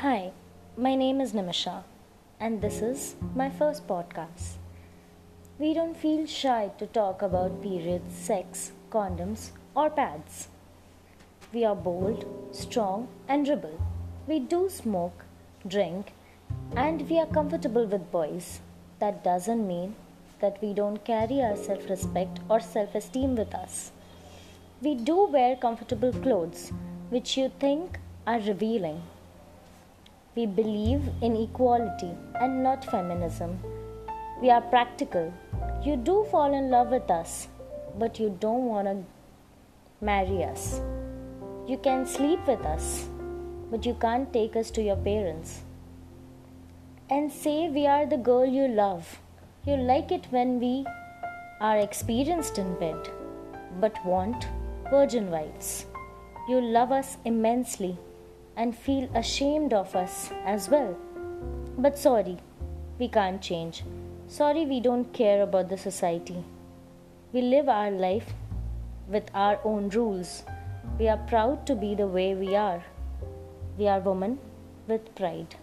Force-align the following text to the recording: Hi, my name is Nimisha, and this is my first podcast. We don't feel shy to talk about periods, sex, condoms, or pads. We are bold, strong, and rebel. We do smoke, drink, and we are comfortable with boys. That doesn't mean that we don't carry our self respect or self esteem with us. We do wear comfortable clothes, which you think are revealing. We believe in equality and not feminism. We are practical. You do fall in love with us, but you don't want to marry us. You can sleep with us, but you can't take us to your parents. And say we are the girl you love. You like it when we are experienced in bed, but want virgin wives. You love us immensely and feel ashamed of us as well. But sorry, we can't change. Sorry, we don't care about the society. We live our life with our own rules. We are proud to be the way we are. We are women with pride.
Hi, 0.00 0.32
my 0.78 0.94
name 0.94 1.20
is 1.20 1.34
Nimisha, 1.34 1.82
and 2.40 2.62
this 2.62 2.80
is 2.80 3.16
my 3.34 3.50
first 3.50 3.86
podcast. 3.86 4.54
We 5.58 5.74
don't 5.74 5.94
feel 5.94 6.24
shy 6.24 6.70
to 6.78 6.86
talk 6.86 7.20
about 7.20 7.60
periods, 7.60 8.14
sex, 8.14 8.72
condoms, 8.90 9.50
or 9.76 9.90
pads. 9.90 10.48
We 11.52 11.66
are 11.66 11.74
bold, 11.74 12.24
strong, 12.52 13.08
and 13.28 13.46
rebel. 13.46 13.78
We 14.26 14.38
do 14.38 14.70
smoke, 14.70 15.26
drink, 15.68 16.14
and 16.74 17.06
we 17.10 17.18
are 17.18 17.26
comfortable 17.26 17.84
with 17.84 18.10
boys. 18.10 18.60
That 19.00 19.22
doesn't 19.22 19.68
mean 19.68 19.96
that 20.40 20.62
we 20.62 20.72
don't 20.72 21.04
carry 21.04 21.42
our 21.42 21.56
self 21.56 21.90
respect 21.90 22.40
or 22.48 22.60
self 22.60 22.94
esteem 22.94 23.36
with 23.36 23.54
us. 23.54 23.92
We 24.80 24.94
do 24.94 25.24
wear 25.26 25.56
comfortable 25.56 26.14
clothes, 26.26 26.72
which 27.10 27.36
you 27.36 27.52
think 27.60 27.98
are 28.26 28.40
revealing. 28.40 29.02
We 30.40 30.46
believe 30.46 31.02
in 31.20 31.36
equality 31.36 32.12
and 32.40 32.62
not 32.62 32.82
feminism. 32.90 33.58
We 34.40 34.48
are 34.48 34.62
practical. 34.62 35.34
You 35.84 35.96
do 35.96 36.24
fall 36.30 36.54
in 36.54 36.70
love 36.70 36.88
with 36.88 37.10
us, 37.10 37.48
but 37.98 38.18
you 38.18 38.34
don't 38.40 38.64
want 38.64 38.86
to 38.88 39.04
marry 40.00 40.42
us. 40.44 40.80
You 41.68 41.76
can 41.76 42.06
sleep 42.06 42.46
with 42.46 42.64
us, 42.64 43.06
but 43.70 43.84
you 43.84 43.92
can't 44.00 44.32
take 44.32 44.56
us 44.56 44.70
to 44.70 44.82
your 44.82 44.96
parents. 44.96 45.60
And 47.10 47.30
say 47.30 47.68
we 47.68 47.86
are 47.86 48.06
the 48.06 48.24
girl 48.32 48.46
you 48.46 48.66
love. 48.66 49.20
You 49.66 49.76
like 49.76 50.10
it 50.10 50.26
when 50.30 50.58
we 50.58 50.86
are 51.60 51.76
experienced 51.76 52.56
in 52.56 52.78
bed, 52.78 53.10
but 53.78 54.06
want 54.06 54.48
virgin 54.90 55.30
wives. 55.30 55.84
You 56.48 56.62
love 56.62 56.92
us 56.92 57.18
immensely 57.26 57.98
and 58.56 58.76
feel 58.76 59.08
ashamed 59.14 59.72
of 59.72 59.94
us 59.96 60.30
as 60.44 60.68
well. 60.68 60.96
But 61.78 61.98
sorry, 61.98 62.38
we 62.98 63.08
can't 63.08 63.40
change. 63.40 63.82
Sorry, 64.28 64.66
we 64.66 64.80
don't 64.80 65.12
care 65.12 65.42
about 65.42 65.68
the 65.68 65.78
society. 65.78 66.44
We 67.32 67.42
live 67.42 67.68
our 67.68 67.90
life 67.90 68.34
with 69.08 69.30
our 69.34 69.58
own 69.64 69.88
rules. 69.90 70.44
We 70.98 71.08
are 71.08 71.16
proud 71.16 71.66
to 71.66 71.74
be 71.74 71.94
the 71.94 72.06
way 72.06 72.34
we 72.34 72.54
are. 72.56 72.84
We 73.78 73.88
are 73.88 74.00
women 74.00 74.38
with 74.86 75.14
pride. 75.14 75.54